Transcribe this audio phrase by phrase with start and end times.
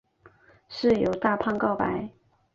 [0.67, 2.09] 室友大胖告白。